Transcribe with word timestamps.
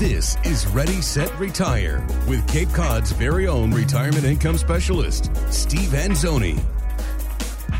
This 0.00 0.38
is 0.44 0.66
Ready, 0.68 1.02
Set, 1.02 1.38
Retire 1.38 2.02
with 2.26 2.48
Cape 2.48 2.70
Cod's 2.70 3.12
very 3.12 3.46
own 3.46 3.70
retirement 3.70 4.24
income 4.24 4.56
specialist, 4.56 5.30
Steve 5.52 5.90
Anzoni. 5.90 6.58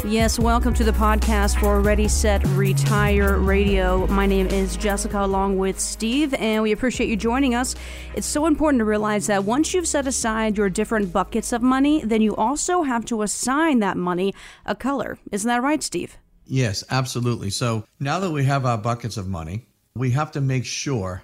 Yes, 0.05 0.39
welcome 0.39 0.75
to 0.75 0.85
the 0.85 0.93
podcast 0.93 1.59
for 1.59 1.81
Ready, 1.81 2.09
Set, 2.09 2.47
Retire 2.49 3.39
Radio. 3.39 4.07
My 4.09 4.27
name 4.27 4.49
is 4.49 4.77
Jessica, 4.77 5.25
along 5.25 5.57
with 5.57 5.81
Steve, 5.81 6.35
and 6.35 6.63
we 6.63 6.73
appreciate 6.73 7.09
you 7.09 7.17
joining 7.17 7.55
us. 7.55 7.75
It's 8.15 8.27
so 8.27 8.45
important 8.45 8.81
to 8.81 8.85
realize 8.85 9.27
that 9.29 9.45
once 9.45 9.73
you've 9.73 9.89
set 9.89 10.07
aside 10.07 10.59
your 10.59 10.69
different 10.69 11.15
buckets 11.15 11.55
of 11.55 11.63
money, 11.63 12.05
then 12.05 12.21
you 12.21 12.37
also 12.37 12.83
have 12.83 13.07
to 13.07 13.23
assign 13.23 13.79
that 13.79 13.97
money 13.97 14.35
a 14.67 14.75
color. 14.75 15.19
Isn't 15.33 15.49
that 15.49 15.63
right, 15.63 15.83
Steve? 15.83 16.19
Yes, 16.45 16.85
absolutely. 16.91 17.49
So 17.49 17.87
now 17.99 18.21
that 18.21 18.31
we 18.31 18.45
have 18.45 18.67
our 18.67 18.77
buckets 18.77 19.17
of 19.17 19.27
money, 19.27 19.69
we 19.95 20.11
have 20.11 20.33
to 20.33 20.43
make 20.43 20.67
sure 20.67 21.23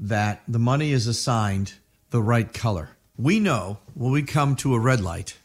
that 0.00 0.42
the 0.48 0.58
money 0.58 0.92
is 0.92 1.06
assigned 1.06 1.74
the 2.10 2.22
right 2.22 2.52
color. 2.52 2.90
We 3.16 3.40
know 3.40 3.78
when 3.94 4.12
we 4.12 4.22
come 4.22 4.56
to 4.56 4.74
a 4.74 4.78
red 4.78 5.00
light 5.00 5.36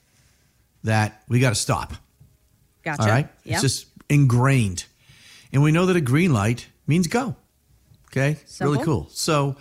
that 0.84 1.24
we 1.28 1.40
got 1.40 1.50
to 1.50 1.56
stop. 1.56 1.94
Gotcha. 2.84 3.02
All 3.02 3.08
right? 3.08 3.30
It's 3.46 3.62
just 3.62 3.88
ingrained. 4.10 4.86
And 5.52 5.64
we 5.64 5.72
know 5.72 5.86
that 5.88 5.96
a 5.96 6.02
green 6.02 6.34
light 6.34 6.68
means 6.86 7.08
go. 7.08 7.36
Okay? 8.08 8.38
Simple. 8.46 8.74
Really 8.74 8.86
cool. 8.86 9.08
So 9.12 9.56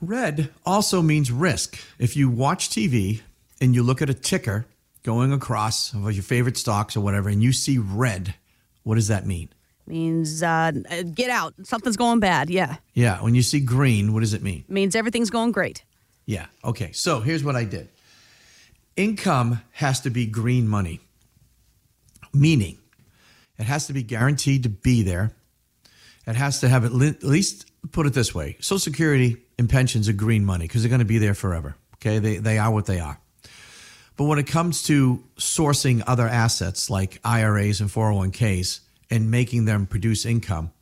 red 0.00 0.50
also 0.66 1.02
means 1.02 1.30
risk. 1.30 1.78
If 1.98 2.16
you 2.16 2.28
watch 2.28 2.70
TV 2.70 3.20
and 3.60 3.74
you 3.74 3.82
look 3.82 4.02
at 4.02 4.10
a 4.10 4.14
ticker 4.14 4.66
going 5.02 5.32
across 5.32 5.92
of 5.92 6.12
your 6.12 6.22
favorite 6.22 6.56
stocks 6.56 6.96
or 6.96 7.00
whatever 7.00 7.28
and 7.28 7.42
you 7.42 7.52
see 7.52 7.78
red, 7.78 8.34
what 8.82 8.96
does 8.96 9.08
that 9.08 9.26
mean? 9.26 9.50
Means 9.86 10.42
uh, 10.42 10.72
get 11.14 11.28
out. 11.30 11.54
Something's 11.62 11.96
going 11.96 12.20
bad. 12.20 12.48
Yeah. 12.48 12.76
Yeah, 12.94 13.22
when 13.22 13.34
you 13.34 13.42
see 13.42 13.60
green, 13.60 14.14
what 14.14 14.20
does 14.20 14.32
it 14.32 14.42
mean? 14.42 14.64
Means 14.68 14.94
everything's 14.94 15.30
going 15.30 15.52
great. 15.52 15.84
Yeah. 16.24 16.46
Okay. 16.64 16.92
So 16.92 17.20
here's 17.20 17.44
what 17.44 17.54
I 17.54 17.64
did. 17.64 17.88
Income 18.96 19.60
has 19.72 20.00
to 20.02 20.10
be 20.10 20.26
green 20.26 20.68
money, 20.68 21.00
meaning 22.32 22.78
it 23.58 23.64
has 23.64 23.88
to 23.88 23.92
be 23.92 24.02
guaranteed 24.02 24.62
to 24.62 24.68
be 24.68 25.02
there. 25.02 25.32
It 26.26 26.36
has 26.36 26.60
to 26.60 26.68
have 26.68 26.84
at 26.84 26.92
least 26.92 27.70
put 27.92 28.06
it 28.06 28.14
this 28.14 28.34
way: 28.34 28.56
Social 28.60 28.78
Security 28.78 29.36
and 29.58 29.68
pensions 29.68 30.08
are 30.08 30.14
green 30.14 30.44
money 30.44 30.66
because 30.66 30.82
they're 30.82 30.88
going 30.88 31.00
to 31.00 31.04
be 31.04 31.18
there 31.18 31.34
forever. 31.34 31.76
Okay, 31.96 32.18
they 32.20 32.38
they 32.38 32.58
are 32.58 32.70
what 32.70 32.86
they 32.86 33.00
are. 33.00 33.18
But 34.16 34.24
when 34.24 34.38
it 34.38 34.46
comes 34.46 34.84
to 34.84 35.24
sourcing 35.36 36.02
other 36.06 36.28
assets 36.28 36.88
like 36.88 37.18
IRAs 37.24 37.80
and 37.80 37.90
401ks 37.90 38.80
and 39.14 39.30
making 39.30 39.64
them 39.64 39.86
produce 39.86 40.26
income, 40.26 40.72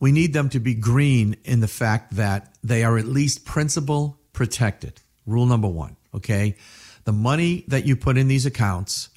we 0.00 0.10
need 0.10 0.32
them 0.32 0.48
to 0.48 0.58
be 0.58 0.74
green 0.74 1.36
in 1.44 1.60
the 1.60 1.68
fact 1.68 2.16
that 2.16 2.52
they 2.64 2.82
are 2.82 2.98
at 2.98 3.06
least 3.06 3.44
principal 3.44 4.18
protected. 4.32 5.00
Rule 5.24 5.46
number 5.46 5.68
one, 5.68 5.96
okay? 6.12 6.56
The 7.04 7.12
money 7.12 7.64
that 7.68 7.86
you 7.86 7.94
put 7.94 8.18
in 8.18 8.26
these 8.26 8.44
accounts 8.44 9.10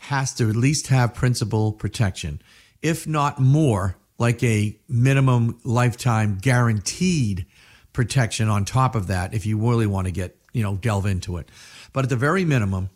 has 0.00 0.34
to 0.34 0.50
at 0.50 0.56
least 0.56 0.88
have 0.88 1.14
principal 1.14 1.72
protection, 1.72 2.42
if 2.82 3.06
not 3.06 3.40
more, 3.40 3.96
like 4.18 4.42
a 4.42 4.78
minimum 4.86 5.58
lifetime 5.64 6.36
guaranteed 6.40 7.46
protection 7.94 8.48
on 8.48 8.66
top 8.66 8.94
of 8.94 9.06
that 9.06 9.32
if 9.32 9.46
you 9.46 9.56
really 9.58 9.86
want 9.86 10.06
to 10.06 10.12
get, 10.12 10.36
you 10.52 10.62
know, 10.62 10.76
delve 10.76 11.06
into 11.06 11.38
it. 11.38 11.48
But 11.94 12.04
at 12.04 12.10
the 12.10 12.16
very 12.16 12.44
minimum, 12.44 12.90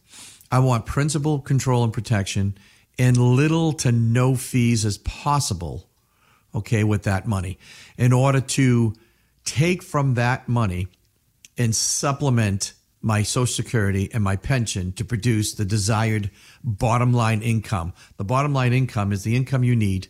I 0.53 0.59
want 0.59 0.85
principal 0.87 1.41
control 1.41 1.83
and 1.83 1.93
protection 1.93 2.59
and 2.99 3.17
little 3.17 3.73
to 3.73 3.93
no 3.93 4.35
fees 4.35 4.85
as 4.85 4.99
possible 4.99 5.89
okay, 6.55 6.85
with 6.85 7.05
that 7.05 7.27
money 7.27 7.59
in 7.97 8.13
order 8.13 8.41
to 8.41 8.95
take 9.45 9.83
from 9.83 10.15
that 10.15 10.49
money 10.49 10.89
and 11.57 11.75
supplement 11.75 12.73
my 13.01 13.23
social 13.23 13.47
security 13.65 14.11
and 14.13 14.25
my 14.25 14.37
pension 14.37 14.93
to 14.93 15.05
produce 15.05 15.55
the 15.55 15.65
desired 15.65 16.31
bottom 16.65 17.13
line 17.13 17.43
income. 17.43 17.93
The 18.17 18.25
bottom 18.25 18.53
line 18.53 18.73
income 18.73 19.13
is 19.13 19.23
the 19.23 19.37
income 19.37 19.63
you 19.63 19.77
need 19.77 20.09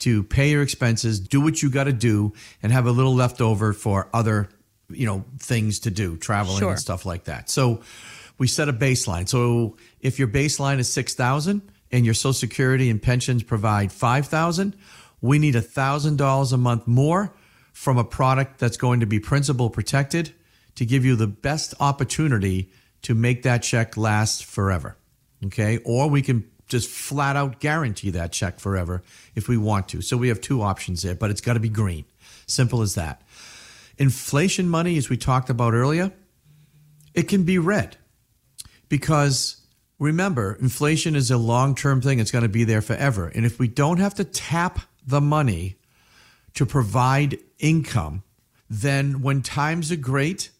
to 0.00 0.22
pay 0.22 0.50
your 0.50 0.62
expenses, 0.62 1.18
do 1.18 1.40
what 1.40 1.62
you 1.62 1.70
got 1.70 1.84
to 1.84 1.92
do 1.92 2.32
and 2.62 2.70
have 2.70 2.86
a 2.86 2.92
little 2.92 3.14
left 3.14 3.40
over 3.40 3.72
for 3.72 4.08
other, 4.14 4.48
you 4.88 5.04
know, 5.06 5.24
things 5.40 5.80
to 5.80 5.90
do, 5.90 6.16
traveling 6.16 6.60
Sure. 6.60 6.70
and 6.70 6.78
stuff 6.78 7.04
like 7.04 7.24
that. 7.24 7.50
So 7.50 7.82
we 8.38 8.46
set 8.46 8.68
a 8.68 8.72
baseline. 8.72 9.28
So 9.28 9.76
if 10.00 10.20
your 10.20 10.28
baseline 10.28 10.78
is 10.78 10.92
6,000 10.92 11.62
and 11.90 12.04
your 12.04 12.14
social 12.14 12.32
security 12.32 12.90
and 12.90 13.02
pensions 13.02 13.42
provide 13.42 13.92
5,000, 13.92 14.76
we 15.20 15.38
need 15.38 15.54
$1,000 15.54 16.52
a 16.52 16.56
month 16.56 16.86
more 16.86 17.34
from 17.72 17.98
a 17.98 18.04
product 18.04 18.58
that's 18.58 18.76
going 18.76 19.00
to 19.00 19.06
be 19.06 19.20
principal 19.20 19.70
protected 19.70 20.32
to 20.74 20.84
give 20.84 21.04
you 21.04 21.16
the 21.16 21.26
best 21.26 21.74
opportunity 21.80 22.70
to 23.02 23.14
make 23.14 23.42
that 23.42 23.62
check 23.62 23.96
last 23.96 24.44
forever. 24.44 24.96
Okay? 25.44 25.78
Or 25.84 26.08
we 26.08 26.22
can 26.22 26.48
just 26.68 26.88
flat 26.88 27.36
out 27.36 27.60
guarantee 27.60 28.10
that 28.10 28.32
check 28.32 28.60
forever 28.60 29.02
if 29.34 29.48
we 29.48 29.56
want 29.56 29.88
to. 29.88 30.02
So 30.02 30.16
we 30.16 30.28
have 30.28 30.40
two 30.40 30.62
options 30.62 31.02
there, 31.02 31.14
but 31.14 31.30
it's 31.30 31.40
got 31.40 31.54
to 31.54 31.60
be 31.60 31.68
green. 31.68 32.04
Simple 32.46 32.82
as 32.82 32.94
that. 32.94 33.22
Inflation 33.96 34.68
money, 34.68 34.96
as 34.96 35.08
we 35.08 35.16
talked 35.16 35.50
about 35.50 35.74
earlier, 35.74 36.12
it 37.14 37.24
can 37.24 37.44
be 37.44 37.58
red 37.58 37.96
because 38.88 39.57
remember, 39.98 40.56
inflation 40.60 41.16
is 41.16 41.30
a 41.30 41.38
long 41.38 41.74
term 41.74 42.00
thing. 42.00 42.18
It's 42.18 42.30
going 42.30 42.42
to 42.42 42.48
be 42.48 42.64
there 42.64 42.82
forever. 42.82 43.28
And 43.34 43.44
if 43.44 43.58
we 43.58 43.68
don't 43.68 43.98
have 43.98 44.14
to 44.14 44.24
tap 44.24 44.80
the 45.06 45.20
money 45.20 45.76
to 46.54 46.66
provide 46.66 47.38
income, 47.58 48.22
then 48.70 49.22
when 49.22 49.42
times 49.42 49.90
are 49.90 49.96
great, 49.96 50.50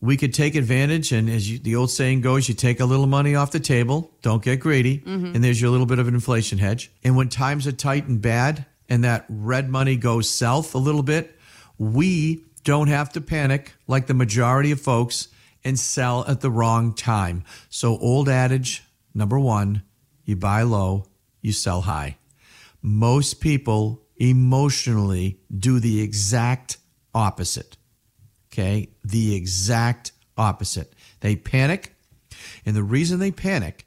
we 0.00 0.16
could 0.16 0.34
take 0.34 0.54
advantage. 0.54 1.12
And 1.12 1.30
as 1.30 1.50
you, 1.50 1.58
the 1.58 1.76
old 1.76 1.90
saying 1.90 2.20
goes, 2.20 2.48
you 2.48 2.54
take 2.54 2.80
a 2.80 2.84
little 2.84 3.06
money 3.06 3.34
off 3.34 3.52
the 3.52 3.60
table, 3.60 4.10
don't 4.22 4.42
get 4.42 4.60
greedy, 4.60 4.98
mm-hmm. 4.98 5.34
and 5.34 5.42
there's 5.42 5.60
your 5.60 5.70
little 5.70 5.86
bit 5.86 5.98
of 5.98 6.08
an 6.08 6.14
inflation 6.14 6.58
hedge. 6.58 6.90
And 7.02 7.16
when 7.16 7.28
times 7.28 7.66
are 7.66 7.72
tight 7.72 8.06
and 8.06 8.20
bad, 8.20 8.66
and 8.88 9.04
that 9.04 9.24
red 9.28 9.70
money 9.70 9.96
goes 9.96 10.28
south 10.28 10.74
a 10.74 10.78
little 10.78 11.02
bit, 11.02 11.38
we 11.78 12.44
don't 12.64 12.88
have 12.88 13.12
to 13.12 13.20
panic 13.20 13.72
like 13.86 14.06
the 14.06 14.14
majority 14.14 14.70
of 14.70 14.80
folks 14.80 15.28
and 15.64 15.78
sell 15.78 16.24
at 16.28 16.40
the 16.40 16.50
wrong 16.50 16.94
time. 16.94 17.44
So, 17.70 17.98
old 17.98 18.28
adage 18.28 18.83
number 19.14 19.38
one, 19.38 19.82
you 20.24 20.36
buy 20.36 20.62
low, 20.62 21.06
you 21.40 21.52
sell 21.52 21.82
high. 21.82 22.18
Most 22.82 23.40
people 23.40 24.02
emotionally 24.16 25.40
do 25.56 25.80
the 25.80 26.02
exact 26.02 26.78
opposite. 27.14 27.76
Okay? 28.52 28.90
The 29.04 29.34
exact 29.34 30.12
opposite. 30.36 30.92
They 31.20 31.36
panic. 31.36 31.94
And 32.66 32.76
the 32.76 32.82
reason 32.82 33.18
they 33.18 33.30
panic 33.30 33.86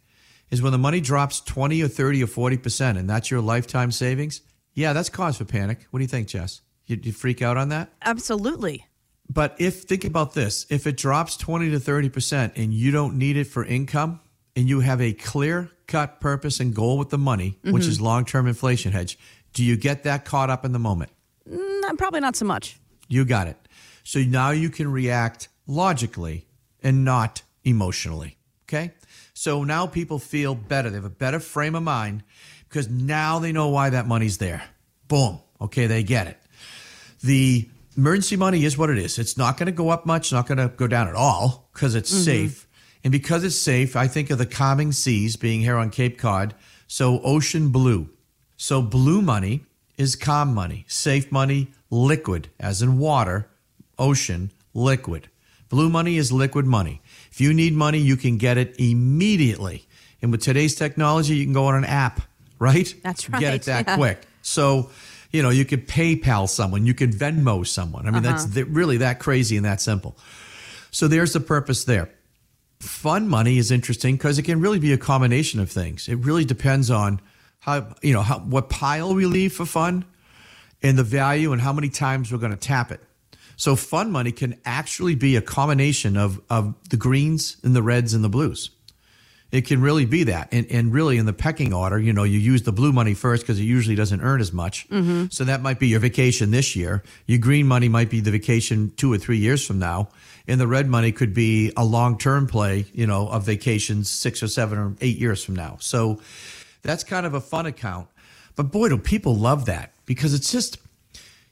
is 0.49 0.61
when 0.61 0.71
the 0.71 0.77
money 0.77 1.01
drops 1.01 1.41
20 1.41 1.81
or 1.83 1.87
30 1.87 2.23
or 2.23 2.27
40%, 2.27 2.97
and 2.97 3.09
that's 3.09 3.29
your 3.29 3.41
lifetime 3.41 3.91
savings. 3.91 4.41
Yeah, 4.73 4.93
that's 4.93 5.09
cause 5.09 5.37
for 5.37 5.45
panic. 5.45 5.87
What 5.91 5.99
do 5.99 6.03
you 6.03 6.07
think, 6.07 6.27
Jess? 6.27 6.61
You, 6.85 6.99
you 7.01 7.11
freak 7.11 7.41
out 7.41 7.57
on 7.57 7.69
that? 7.69 7.91
Absolutely. 8.01 8.85
But 9.29 9.55
if 9.59 9.83
think 9.83 10.05
about 10.05 10.33
this, 10.33 10.65
if 10.69 10.87
it 10.87 10.95
drops 10.95 11.35
20 11.35 11.71
to 11.71 11.77
30% 11.77 12.53
and 12.55 12.73
you 12.73 12.91
don't 12.91 13.17
need 13.17 13.35
it 13.35 13.45
for 13.45 13.65
income 13.65 14.21
and 14.57 14.67
you 14.67 14.79
have 14.79 14.99
a 14.99 15.13
clear 15.13 15.69
cut 15.85 16.19
purpose 16.19 16.59
and 16.59 16.73
goal 16.73 16.97
with 16.97 17.11
the 17.11 17.17
money, 17.17 17.59
which 17.63 17.85
is 17.85 18.01
long-term 18.01 18.47
inflation 18.47 18.91
hedge, 18.91 19.17
do 19.53 19.63
you 19.63 19.77
get 19.77 20.03
that 20.03 20.25
caught 20.25 20.49
up 20.49 20.65
in 20.65 20.71
the 20.71 20.79
moment? 20.79 21.11
Mm, 21.47 21.97
probably 21.97 22.19
not 22.19 22.35
so 22.35 22.43
much. 22.43 22.79
You 23.07 23.23
got 23.23 23.45
it. 23.47 23.55
So 24.03 24.19
now 24.19 24.49
you 24.49 24.71
can 24.71 24.91
react 24.91 25.47
logically 25.67 26.47
and 26.81 27.05
not 27.05 27.43
emotionally. 27.63 28.35
Okay? 28.63 28.93
So 29.35 29.63
now 29.63 29.85
people 29.85 30.17
feel 30.17 30.55
better. 30.55 30.89
They 30.89 30.95
have 30.95 31.05
a 31.05 31.09
better 31.09 31.39
frame 31.39 31.75
of 31.75 31.83
mind 31.83 32.23
because 32.67 32.89
now 32.89 33.37
they 33.37 33.51
know 33.51 33.67
why 33.67 33.91
that 33.91 34.07
money's 34.07 34.39
there. 34.39 34.63
Boom. 35.07 35.39
Okay, 35.61 35.85
they 35.85 36.01
get 36.01 36.25
it. 36.25 36.37
The 37.21 37.69
emergency 37.95 38.37
money 38.37 38.65
is 38.65 38.75
what 38.75 38.89
it 38.89 38.97
is. 38.97 39.19
It's 39.19 39.37
not 39.37 39.57
going 39.57 39.67
to 39.67 39.71
go 39.71 39.89
up 39.89 40.07
much, 40.07 40.31
not 40.31 40.47
going 40.47 40.57
to 40.57 40.69
go 40.75 40.87
down 40.87 41.07
at 41.07 41.15
all 41.15 41.69
because 41.73 41.93
it's 41.93 42.09
safe. 42.09 42.66
And 43.07 43.11
because 43.13 43.45
it's 43.45 43.55
safe, 43.55 43.95
I 43.95 44.09
think 44.09 44.31
of 44.31 44.37
the 44.37 44.45
calming 44.45 44.91
seas 44.91 45.37
being 45.37 45.61
here 45.61 45.77
on 45.77 45.91
Cape 45.91 46.17
Cod. 46.17 46.53
So 46.87 47.21
ocean 47.21 47.69
blue. 47.69 48.09
So 48.57 48.81
blue 48.81 49.21
money 49.21 49.63
is 49.97 50.17
calm 50.17 50.53
money, 50.53 50.83
safe 50.89 51.31
money, 51.31 51.69
liquid, 51.89 52.49
as 52.59 52.81
in 52.81 52.97
water, 52.97 53.47
ocean, 53.97 54.51
liquid. 54.73 55.29
Blue 55.69 55.89
money 55.89 56.17
is 56.17 56.33
liquid 56.33 56.65
money. 56.65 57.01
If 57.31 57.39
you 57.39 57.53
need 57.53 57.71
money, 57.71 57.99
you 57.99 58.17
can 58.17 58.37
get 58.37 58.57
it 58.57 58.75
immediately. 58.77 59.87
And 60.21 60.29
with 60.29 60.41
today's 60.41 60.75
technology, 60.75 61.37
you 61.37 61.45
can 61.45 61.53
go 61.53 61.67
on 61.67 61.75
an 61.75 61.85
app, 61.85 62.19
right? 62.59 62.93
That's 63.05 63.29
right. 63.29 63.39
Get 63.39 63.53
it 63.53 63.61
that 63.63 63.87
yeah. 63.87 63.95
quick. 63.95 64.19
So, 64.41 64.89
you 65.31 65.41
know, 65.41 65.49
you 65.49 65.63
could 65.63 65.87
PayPal 65.87 66.49
someone, 66.49 66.85
you 66.85 66.93
could 66.93 67.13
Venmo 67.13 67.65
someone. 67.65 68.05
I 68.05 68.11
mean, 68.11 68.23
that's 68.23 68.43
uh-huh. 68.43 68.53
th- 68.53 68.67
really 68.67 68.97
that 68.97 69.19
crazy 69.19 69.55
and 69.55 69.65
that 69.65 69.79
simple. 69.79 70.17
So 70.91 71.07
there's 71.07 71.31
the 71.31 71.39
purpose 71.39 71.85
there. 71.85 72.09
Fun 72.79 73.27
money 73.27 73.57
is 73.57 73.71
interesting 73.71 74.15
because 74.15 74.37
it 74.37 74.43
can 74.43 74.59
really 74.59 74.79
be 74.79 74.93
a 74.93 74.97
combination 74.97 75.59
of 75.59 75.71
things. 75.71 76.07
It 76.07 76.15
really 76.15 76.45
depends 76.45 76.91
on 76.91 77.19
how, 77.59 77.95
you 78.01 78.13
know, 78.13 78.21
how, 78.21 78.39
what 78.39 78.69
pile 78.69 79.13
we 79.13 79.25
leave 79.25 79.53
for 79.53 79.65
fun 79.65 80.05
and 80.83 80.97
the 80.97 81.03
value 81.03 81.51
and 81.51 81.61
how 81.61 81.73
many 81.73 81.89
times 81.89 82.31
we're 82.31 82.37
going 82.37 82.51
to 82.51 82.57
tap 82.57 82.91
it. 82.91 83.01
So 83.55 83.75
fund 83.75 84.11
money 84.11 84.31
can 84.31 84.59
actually 84.65 85.15
be 85.15 85.35
a 85.35 85.41
combination 85.41 86.15
of, 86.15 86.39
of 86.49 86.75
the 86.89 86.97
greens 86.97 87.57
and 87.63 87.75
the 87.75 87.81
reds 87.81 88.13
and 88.13 88.23
the 88.23 88.29
blues. 88.29 88.69
It 89.51 89.61
can 89.61 89.81
really 89.81 90.05
be 90.05 90.25
that. 90.25 90.49
And, 90.51 90.67
and 90.69 90.93
really 90.93 91.17
in 91.17 91.25
the 91.25 91.33
pecking 91.33 91.73
order, 91.73 91.97
you 91.97 92.11
know, 92.11 92.23
you 92.23 92.37
use 92.37 92.63
the 92.63 92.73
blue 92.73 92.91
money 92.91 93.13
first 93.13 93.43
because 93.43 93.59
it 93.59 93.63
usually 93.63 93.95
doesn't 93.95 94.21
earn 94.21 94.41
as 94.41 94.51
much. 94.51 94.89
Mm-hmm. 94.89 95.27
So 95.29 95.45
that 95.45 95.61
might 95.61 95.79
be 95.79 95.87
your 95.87 96.01
vacation 96.01 96.51
this 96.51 96.75
year. 96.75 97.01
Your 97.27 97.39
green 97.39 97.65
money 97.65 97.87
might 97.87 98.09
be 98.09 98.19
the 98.19 98.31
vacation 98.31 98.91
two 98.97 99.11
or 99.11 99.17
three 99.17 99.37
years 99.37 99.65
from 99.65 99.79
now. 99.79 100.09
And 100.49 100.59
the 100.59 100.67
red 100.67 100.87
money 100.87 101.11
could 101.11 101.33
be 101.33 101.71
a 101.77 101.85
long 101.85 102.17
term 102.17 102.47
play, 102.47 102.85
you 102.93 103.07
know, 103.07 103.27
of 103.29 103.43
vacations 103.43 104.09
six 104.09 104.43
or 104.43 104.47
seven 104.47 104.77
or 104.77 104.95
eight 105.01 105.17
years 105.17 105.43
from 105.43 105.55
now. 105.55 105.77
So 105.79 106.21
that's 106.81 107.03
kind 107.03 107.25
of 107.25 107.33
a 107.33 107.41
fun 107.41 107.65
account. 107.65 108.07
But 108.55 108.71
boy, 108.71 108.89
do 108.89 108.97
people 108.97 109.35
love 109.35 109.65
that 109.65 109.93
because 110.05 110.33
it's 110.33 110.51
just, 110.51 110.77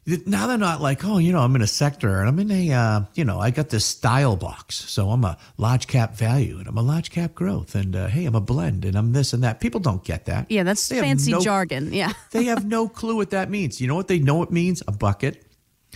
now 0.06 0.46
they're 0.48 0.58
not 0.58 0.82
like, 0.82 1.04
oh, 1.04 1.18
you 1.18 1.32
know, 1.32 1.40
I'm 1.40 1.56
in 1.56 1.62
a 1.62 1.68
sector 1.68 2.20
and 2.20 2.30
I'm 2.30 2.38
in 2.40 2.52
a, 2.52 2.72
uh, 2.72 3.02
you 3.16 3.26
know, 3.26 3.40
I 3.40 3.50
got 3.50 3.70
this 3.70 3.86
style 3.86 4.36
box. 4.36 4.76
So 4.76 5.10
I'm 5.10 5.24
a 5.24 5.38
large 5.58 5.88
cap 5.88 6.16
value 6.16 6.60
and 6.60 6.68
I'm 6.68 6.78
a 6.78 6.84
large 6.84 7.10
cap 7.10 7.34
growth. 7.34 7.74
And 7.74 7.96
uh, 7.96 8.08
hey, 8.08 8.26
I'm 8.26 8.36
a 8.36 8.42
blend 8.42 8.86
and 8.86 8.96
I'm 8.96 9.14
this 9.14 9.34
and 9.34 9.44
that. 9.44 9.60
People 9.60 9.80
don't 9.80 10.04
get 10.04 10.26
that. 10.26 10.52
Yeah, 10.52 10.64
that's 10.64 10.88
They 10.88 11.00
fancy 11.00 11.32
no- 11.32 11.42
jargon. 11.42 11.92
Yeah. 11.92 12.14
they 12.32 12.44
have 12.46 12.66
no 12.66 12.88
clue 12.88 13.16
what 13.16 13.32
that 13.32 13.50
means. 13.50 13.82
You 13.82 13.88
know 13.88 13.96
what 13.96 14.08
they 14.08 14.20
know 14.20 14.44
it 14.44 14.52
means? 14.52 14.84
A 14.88 14.92
bucket. 14.92 15.44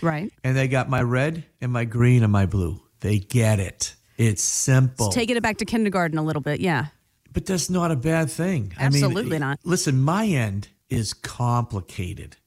Right. 0.01 0.31
And 0.44 0.57
they 0.57 0.67
got 0.67 0.89
my 0.89 1.01
red 1.03 1.45
and 1.62 1.71
my 1.71 1.85
green 1.85 2.23
and 2.23 2.31
my 2.31 2.45
blue. 2.47 2.81
They 3.01 3.19
get 3.19 3.59
it. 3.59 3.95
It's 4.17 4.44
simple. 4.44 5.09
Taking 5.09 5.38
it 5.38 5.44
back 5.44 5.57
to 5.57 5.65
kindergarten 5.65 6.17
a 6.17 6.23
little 6.23 6.41
bit. 6.41 6.59
Yeah. 6.59 6.88
But 7.31 7.45
that's 7.45 7.69
not 7.69 7.91
a 7.91 7.95
bad 7.95 8.31
thing. 8.31 8.73
Absolutely 8.77 9.21
I 9.21 9.39
mean, 9.39 9.39
not. 9.41 9.59
Listen, 9.63 10.01
my 10.01 10.25
end 10.25 10.69
is 10.89 11.13
complicated. 11.13 12.38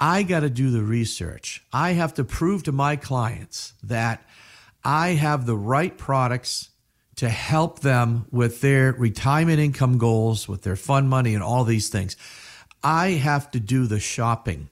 I 0.00 0.22
got 0.22 0.40
to 0.40 0.50
do 0.50 0.70
the 0.70 0.82
research. 0.82 1.62
I 1.72 1.92
have 1.92 2.14
to 2.14 2.24
prove 2.24 2.62
to 2.64 2.72
my 2.72 2.96
clients 2.96 3.74
that 3.82 4.24
I 4.82 5.10
have 5.10 5.44
the 5.44 5.56
right 5.56 5.96
products 5.96 6.70
to 7.16 7.28
help 7.28 7.80
them 7.80 8.24
with 8.30 8.62
their 8.62 8.92
retirement 8.92 9.60
income 9.60 9.98
goals, 9.98 10.48
with 10.48 10.62
their 10.62 10.76
fund 10.76 11.10
money, 11.10 11.34
and 11.34 11.42
all 11.42 11.64
these 11.64 11.90
things. 11.90 12.16
I 12.82 13.10
have 13.10 13.50
to 13.50 13.60
do 13.60 13.86
the 13.86 14.00
shopping. 14.00 14.70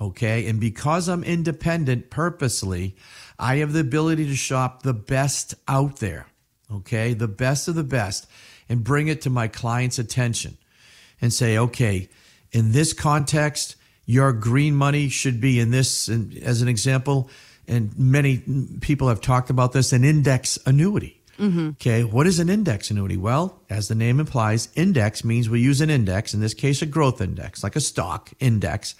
Okay. 0.00 0.46
And 0.46 0.58
because 0.58 1.08
I'm 1.08 1.22
independent 1.22 2.08
purposely, 2.08 2.96
I 3.38 3.56
have 3.56 3.74
the 3.74 3.80
ability 3.80 4.26
to 4.28 4.36
shop 4.36 4.82
the 4.82 4.94
best 4.94 5.54
out 5.68 5.98
there. 5.98 6.26
Okay. 6.72 7.12
The 7.12 7.28
best 7.28 7.68
of 7.68 7.74
the 7.74 7.84
best 7.84 8.26
and 8.68 8.82
bring 8.82 9.08
it 9.08 9.20
to 9.22 9.30
my 9.30 9.46
client's 9.48 9.98
attention 9.98 10.56
and 11.20 11.32
say, 11.32 11.58
okay, 11.58 12.08
in 12.50 12.72
this 12.72 12.94
context, 12.94 13.76
your 14.06 14.32
green 14.32 14.74
money 14.74 15.08
should 15.08 15.40
be 15.40 15.58
in 15.60 15.70
this, 15.70 16.08
and 16.08 16.36
as 16.38 16.62
an 16.62 16.68
example, 16.68 17.30
and 17.66 17.98
many 17.98 18.42
people 18.80 19.08
have 19.08 19.20
talked 19.20 19.50
about 19.50 19.72
this, 19.72 19.92
an 19.92 20.04
index 20.04 20.58
annuity. 20.66 21.20
Mm-hmm. 21.38 21.70
Okay, 21.70 22.04
what 22.04 22.26
is 22.26 22.38
an 22.38 22.48
index 22.48 22.90
annuity? 22.90 23.16
Well, 23.16 23.60
as 23.68 23.88
the 23.88 23.94
name 23.94 24.20
implies, 24.20 24.68
index 24.74 25.24
means 25.24 25.48
we 25.48 25.60
use 25.60 25.80
an 25.80 25.90
index, 25.90 26.32
in 26.32 26.40
this 26.40 26.54
case, 26.54 26.80
a 26.82 26.86
growth 26.86 27.20
index, 27.20 27.64
like 27.64 27.74
a 27.74 27.80
stock 27.80 28.30
index, 28.38 28.94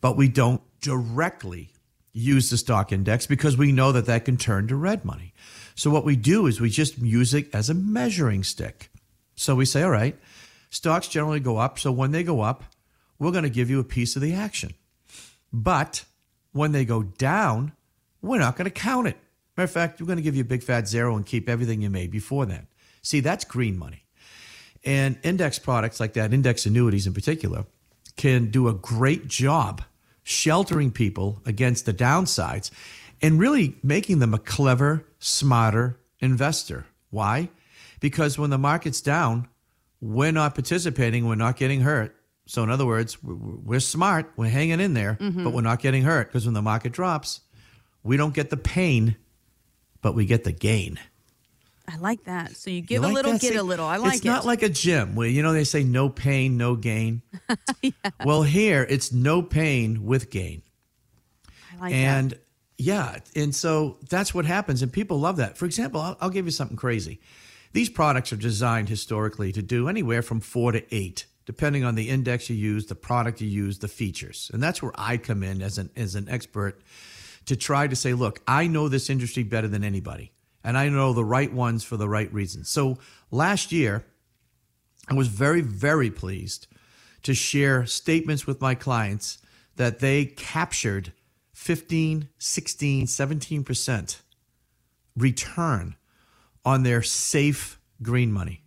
but 0.00 0.16
we 0.16 0.28
don't 0.28 0.62
directly 0.80 1.70
use 2.12 2.48
the 2.48 2.56
stock 2.56 2.92
index 2.92 3.26
because 3.26 3.56
we 3.56 3.72
know 3.72 3.92
that 3.92 4.06
that 4.06 4.24
can 4.24 4.36
turn 4.36 4.68
to 4.68 4.76
red 4.76 5.04
money. 5.04 5.34
So 5.74 5.90
what 5.90 6.04
we 6.04 6.16
do 6.16 6.46
is 6.46 6.60
we 6.60 6.70
just 6.70 6.96
use 6.98 7.34
it 7.34 7.52
as 7.52 7.68
a 7.68 7.74
measuring 7.74 8.44
stick. 8.44 8.90
So 9.34 9.56
we 9.56 9.66
say, 9.66 9.82
all 9.82 9.90
right, 9.90 10.16
stocks 10.70 11.08
generally 11.08 11.40
go 11.40 11.58
up. 11.58 11.78
So 11.78 11.90
when 11.90 12.12
they 12.12 12.22
go 12.22 12.40
up, 12.40 12.64
we're 13.18 13.30
going 13.30 13.44
to 13.44 13.50
give 13.50 13.70
you 13.70 13.80
a 13.80 13.84
piece 13.84 14.16
of 14.16 14.22
the 14.22 14.34
action. 14.34 14.74
But 15.52 16.04
when 16.52 16.72
they 16.72 16.84
go 16.84 17.02
down, 17.02 17.72
we're 18.22 18.38
not 18.38 18.56
going 18.56 18.66
to 18.66 18.70
count 18.70 19.08
it. 19.08 19.16
Matter 19.56 19.64
of 19.64 19.70
fact, 19.70 20.00
we're 20.00 20.06
going 20.06 20.16
to 20.16 20.22
give 20.22 20.34
you 20.34 20.42
a 20.42 20.46
big 20.46 20.62
fat 20.62 20.88
zero 20.88 21.16
and 21.16 21.24
keep 21.24 21.48
everything 21.48 21.82
you 21.82 21.90
made 21.90 22.10
before 22.10 22.46
then. 22.46 22.66
See, 23.02 23.20
that's 23.20 23.44
green 23.44 23.78
money. 23.78 24.04
And 24.84 25.18
index 25.22 25.58
products 25.58 26.00
like 26.00 26.14
that, 26.14 26.34
index 26.34 26.66
annuities 26.66 27.06
in 27.06 27.14
particular, 27.14 27.64
can 28.16 28.50
do 28.50 28.68
a 28.68 28.74
great 28.74 29.26
job 29.28 29.82
sheltering 30.22 30.90
people 30.90 31.40
against 31.44 31.86
the 31.86 31.94
downsides 31.94 32.70
and 33.22 33.38
really 33.38 33.76
making 33.82 34.18
them 34.18 34.34
a 34.34 34.38
clever, 34.38 35.04
smarter 35.18 35.98
investor. 36.20 36.86
Why? 37.10 37.50
Because 38.00 38.38
when 38.38 38.50
the 38.50 38.58
market's 38.58 39.00
down, 39.00 39.48
we're 40.00 40.32
not 40.32 40.54
participating, 40.54 41.26
we're 41.26 41.34
not 41.34 41.56
getting 41.56 41.80
hurt. 41.80 42.14
So, 42.46 42.62
in 42.62 42.70
other 42.70 42.84
words, 42.86 43.22
we're, 43.22 43.80
smart, 43.80 44.30
we're 44.36 44.50
hanging 44.50 44.80
in 44.80 44.92
there, 44.94 45.16
mm-hmm. 45.20 45.44
but 45.44 45.52
we're 45.54 45.62
not 45.62 45.80
getting 45.80 46.02
hurt 46.02 46.28
because 46.28 46.44
when 46.44 46.54
the 46.54 46.62
market 46.62 46.92
drops, 46.92 47.40
we 48.02 48.16
don't 48.16 48.34
get 48.34 48.50
the 48.50 48.56
pain, 48.58 49.16
but 50.02 50.14
we 50.14 50.26
get 50.26 50.44
the 50.44 50.52
gain. 50.52 50.98
I 51.88 51.96
like 51.96 52.24
that. 52.24 52.56
So 52.56 52.70
you 52.70 52.76
You 52.76 52.82
give 52.82 53.04
a 53.04 53.08
little, 53.08 53.32
that? 53.32 53.40
get 53.40 53.52
See, 53.52 53.58
a 53.58 53.62
little. 53.62 53.86
I 53.86 53.96
like 53.96 54.08
it's 54.08 54.14
it. 54.16 54.18
It's 54.18 54.24
not 54.24 54.46
like 54.46 54.62
a 54.62 54.68
gym 54.68 55.14
where 55.14 55.28
you 55.28 55.42
know 55.42 55.52
they 55.52 55.64
say 55.64 55.84
no 55.84 56.08
pain, 56.08 56.56
no 56.56 56.76
gain. 56.76 57.22
Well, 58.24 58.42
here 58.42 58.86
it's 58.88 59.12
no 59.12 59.42
pain 59.42 60.04
with 60.04 60.30
gain, 60.30 60.62
I 61.72 61.80
like 61.80 61.92
that. 61.92 61.96
and 61.96 62.30
that. 62.30 62.40
yeah, 62.78 63.18
and 63.36 63.54
so 63.54 63.98
that's 64.08 64.34
what 64.34 64.46
happens, 64.46 64.80
and 64.82 64.90
people 64.92 65.18
love 65.20 65.36
that. 65.36 65.58
For 65.58 65.66
example, 65.66 66.00
I'll, 66.00 66.16
I'll 66.22 66.30
give 66.30 66.46
you 66.46 66.50
something 66.52 66.76
crazy. 66.76 67.20
These 67.72 67.90
products 67.90 68.32
are 68.32 68.36
designed 68.36 68.88
historically 68.88 69.52
to 69.52 69.60
do 69.60 69.88
anywhere 69.88 70.22
from 70.22 70.40
four 70.40 70.72
to 70.72 70.82
eight, 70.94 71.26
depending 71.46 71.84
on 71.84 71.94
the 71.94 72.08
index 72.08 72.48
you 72.48 72.56
use, 72.56 72.86
the 72.86 72.94
product 72.94 73.40
you 73.40 73.48
use, 73.48 73.78
the 73.78 73.88
features, 73.88 74.50
and 74.52 74.62
that's 74.62 74.82
where 74.82 74.92
I 74.96 75.16
come 75.16 75.42
in 75.42 75.62
as 75.62 75.78
an 75.78 75.90
as 75.96 76.14
an 76.14 76.28
expert 76.28 76.80
to 77.46 77.56
try 77.56 77.86
to 77.86 77.96
say, 77.96 78.14
look, 78.14 78.40
I 78.48 78.66
know 78.66 78.88
this 78.88 79.10
industry 79.10 79.42
better 79.42 79.68
than 79.68 79.84
anybody, 79.84 80.32
and 80.62 80.78
I 80.78 80.88
know 80.88 81.12
the 81.12 81.24
right 81.24 81.52
ones 81.52 81.84
for 81.84 81.96
the 81.96 82.08
right 82.08 82.32
reasons. 82.32 82.68
So 82.68 82.98
last 83.30 83.70
year, 83.70 84.04
I 85.08 85.14
was 85.14 85.28
very, 85.28 85.60
very 85.60 86.10
pleased 86.10 86.66
to 87.22 87.34
share 87.34 87.86
statements 87.86 88.46
with 88.46 88.60
my 88.60 88.74
clients 88.74 89.38
that 89.76 89.98
they 89.98 90.24
captured 90.24 91.12
15, 91.52 92.28
16, 92.38 93.06
17% 93.06 94.20
return 95.16 95.96
on 96.64 96.82
their 96.82 97.02
safe 97.02 97.78
green 98.02 98.32
money. 98.32 98.63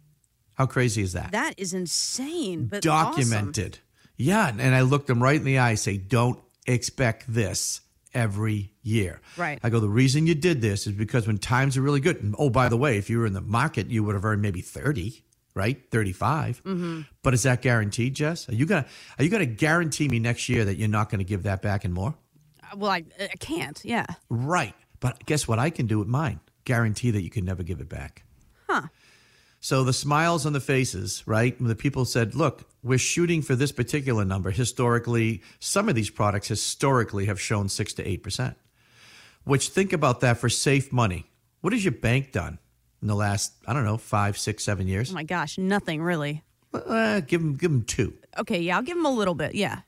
How 0.58 0.66
crazy 0.66 1.04
is 1.04 1.14
that? 1.14 1.32
That 1.32 1.54
is 1.58 1.74
insane, 1.74 2.66
but 2.66 2.82
Documented. 2.82 3.80
Yeah. 4.18 4.50
And 4.50 4.74
I 4.74 4.82
looked 4.82 5.08
them 5.08 5.22
right 5.22 5.36
in 5.36 5.44
the 5.44 5.60
eye, 5.60 5.72
and 5.72 5.80
say, 5.80 5.98
don't 5.98 6.40
expect 6.66 7.32
this 7.32 7.82
every 8.14 8.72
year. 8.82 9.22
Right. 9.38 9.60
I 9.62 9.70
go, 9.70 9.80
the 9.80 9.88
reason 9.88 10.26
you 10.26 10.34
did 10.34 10.62
this 10.62 10.88
is 10.88 10.94
because 10.94 11.28
when 11.28 11.38
times 11.38 11.78
are 11.78 11.82
really 11.82 12.00
good, 12.00 12.24
and 12.24 12.36
oh, 12.40 12.50
by 12.50 12.70
the 12.70 12.78
way, 12.78 12.98
if 12.98 13.10
you 13.10 13.20
were 13.20 13.28
in 13.28 13.34
the 13.34 13.42
market, 13.42 13.88
you 13.88 14.04
would 14.04 14.16
have 14.16 14.26
earned 14.26 14.42
maybe 14.42 14.62
30, 14.62 15.24
right? 15.54 15.80
35. 15.92 16.64
Mm-hmm. 16.64 17.02
But 17.22 17.36
is 17.36 17.44
that 17.44 17.62
guaranteed, 17.62 18.16
Jess? 18.16 18.50
Are 18.50 18.56
you 18.56 18.66
gonna 18.66 18.88
are 19.20 19.24
you 19.24 19.30
gonna 19.30 19.46
guarantee 19.46 20.08
me 20.08 20.18
next 20.18 20.50
year 20.50 20.66
that 20.66 20.78
you're 20.78 20.88
not 20.88 21.10
gonna 21.10 21.24
give 21.24 21.44
that 21.44 21.62
back 21.62 21.86
and 21.86 21.94
more? 21.94 22.16
Well, 22.76 22.92
I, 22.92 23.04
I 23.20 23.28
can't. 23.40 23.80
Yeah. 23.86 24.08
Right. 24.30 24.74
But 25.00 25.26
guess 25.26 25.48
what 25.48 25.60
I 25.60 25.70
can 25.70 25.86
do 25.86 26.00
with 26.00 26.08
mine? 26.08 26.40
Guarantee 26.66 27.12
that 27.12 27.22
you 27.22 27.30
can 27.30 27.46
never 27.46 27.64
give 27.64 27.80
it 27.80 27.88
back. 27.88 28.24
So 29.68 29.84
the 29.84 29.92
smiles 29.92 30.46
on 30.46 30.54
the 30.54 30.62
faces, 30.62 31.24
right? 31.26 31.54
The 31.60 31.76
people 31.76 32.06
said, 32.06 32.36
look, 32.36 32.70
we're 32.84 32.98
shooting 32.98 33.42
for 33.42 33.54
this 33.54 33.74
particular 33.74 34.24
number. 34.24 34.50
Historically, 34.50 35.42
some 35.60 35.90
of 35.90 35.96
these 35.96 36.10
products 36.10 36.48
historically 36.48 37.26
have 37.26 37.38
shown 37.38 37.68
six 37.68 37.92
to 37.96 38.04
8%. 38.18 38.56
Which 39.44 39.68
think 39.68 39.92
about 39.92 40.22
that 40.22 40.38
for 40.38 40.48
safe 40.48 40.94
money. 40.94 41.26
What 41.60 41.74
has 41.74 41.84
your 41.84 41.92
bank 41.92 42.32
done 42.32 42.60
in 43.02 43.10
the 43.10 43.16
last, 43.16 43.56
I 43.68 43.74
don't 43.74 43.84
know, 43.84 43.98
five, 43.98 44.38
six, 44.38 44.64
seven 44.64 44.88
years? 44.88 45.12
Oh 45.12 45.16
my 45.16 45.24
gosh, 45.24 45.58
nothing 45.58 46.02
really. 46.02 46.46
Uh, 46.74 47.20
give 47.20 47.42
them, 47.42 47.58
give 47.58 47.70
them 47.70 47.84
two. 47.84 48.14
Okay, 48.38 48.62
yeah, 48.62 48.78
I'll 48.78 48.84
give 48.84 48.96
them 48.96 49.06
a 49.06 49.12
little 49.12 49.36
bit. 49.36 49.54
Yeah. 49.54 49.82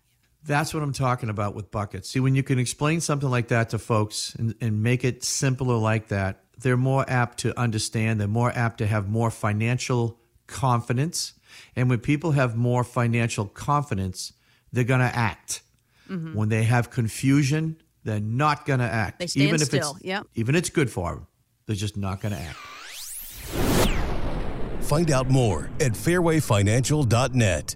That's 0.44 0.74
what 0.74 0.84
I'm 0.84 0.92
talking 0.92 1.30
about 1.30 1.56
with 1.56 1.72
buckets. 1.72 2.10
See, 2.10 2.20
when 2.20 2.36
you 2.36 2.44
can 2.44 2.60
explain 2.60 3.00
something 3.00 3.30
like 3.30 3.48
that 3.48 3.70
to 3.70 3.80
folks 3.80 4.36
and, 4.36 4.56
and 4.60 4.84
make 4.84 5.06
it 5.06 5.24
simpler 5.24 5.78
like 5.78 6.10
that, 6.10 6.44
they're 6.62 6.78
more 6.78 7.06
apt 7.08 7.40
to 7.40 7.58
understand. 7.60 8.20
They're 8.20 8.28
more 8.28 8.52
apt 8.52 8.80
to 8.80 8.88
have 8.88 9.10
more 9.10 9.32
financial 9.32 10.20
confidence. 10.48 11.34
And 11.76 11.90
when 11.90 12.00
people 12.00 12.32
have 12.32 12.56
more 12.56 12.84
financial 12.84 13.46
confidence, 13.46 14.34
they're 14.72 14.84
going 14.84 15.00
to 15.00 15.16
act. 15.16 15.62
When 16.34 16.50
they 16.50 16.64
have 16.64 16.90
confusion, 16.90 17.78
they're 18.04 18.20
not 18.20 18.66
going 18.66 18.80
to 18.80 18.86
act. 18.86 19.16
Mm-hmm. 19.16 19.24
They 19.24 19.28
stand 19.28 19.48
even 19.48 19.62
if 19.62 19.68
still. 19.68 19.96
It's, 19.98 20.06
Yep. 20.06 20.28
Even 20.36 20.56
it's 20.56 20.70
good 20.72 20.90
for 20.90 21.14
them, 21.14 21.28
they're 21.68 21.76
just 21.76 21.96
not 21.96 22.20
going 22.20 22.34
to 22.34 22.40
act. 22.40 22.58
Find 24.82 25.12
out 25.12 25.30
more 25.30 25.70
at 25.80 25.92
fairwayfinancial.net. 25.92 27.76